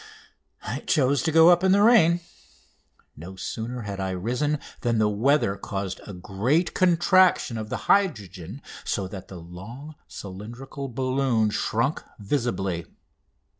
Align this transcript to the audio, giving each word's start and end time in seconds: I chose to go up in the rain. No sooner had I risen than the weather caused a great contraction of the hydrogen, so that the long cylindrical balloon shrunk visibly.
I 0.63 0.79
chose 0.79 1.21
to 1.21 1.31
go 1.31 1.49
up 1.49 1.63
in 1.63 1.73
the 1.73 1.83
rain. 1.83 2.21
No 3.15 3.35
sooner 3.35 3.81
had 3.83 3.99
I 3.99 4.09
risen 4.09 4.57
than 4.79 4.97
the 4.97 5.07
weather 5.07 5.55
caused 5.55 6.01
a 6.07 6.11
great 6.11 6.73
contraction 6.73 7.55
of 7.55 7.69
the 7.69 7.85
hydrogen, 7.85 8.63
so 8.83 9.07
that 9.07 9.27
the 9.27 9.37
long 9.37 9.93
cylindrical 10.07 10.87
balloon 10.89 11.51
shrunk 11.51 12.03
visibly. 12.17 12.87